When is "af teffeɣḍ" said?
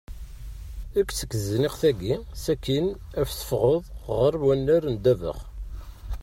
3.21-3.83